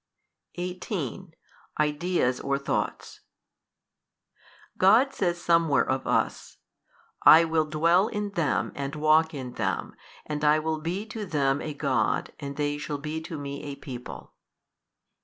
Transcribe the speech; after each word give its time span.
18. 0.55 1.35
Ideas 1.79 2.39
or 2.39 2.57
thoughts 2.57 3.19
18. 4.77 4.79
God 4.79 5.13
says 5.13 5.39
somewhere 5.39 5.87
of 5.87 6.07
us, 6.07 6.57
I 7.21 7.43
will 7.43 7.65
dwell 7.65 8.07
in 8.07 8.31
them 8.31 8.71
and 8.73 8.95
walk 8.95 9.35
in 9.35 9.51
them 9.53 9.93
and 10.25 10.43
I 10.43 10.57
will 10.57 10.81
be 10.81 11.05
to 11.05 11.23
them 11.23 11.61
a 11.61 11.75
God 11.75 12.33
and 12.39 12.55
they 12.55 12.79
shall 12.79 12.97
be 12.97 13.21
to 13.21 13.37
Me 13.37 13.61
a 13.65 13.75
people. 13.75 14.33